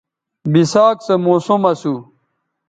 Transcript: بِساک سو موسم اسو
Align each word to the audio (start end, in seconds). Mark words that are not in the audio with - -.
بِساک 0.51 0.97
سو 1.05 1.13
موسم 1.25 1.61
اسو 1.71 1.93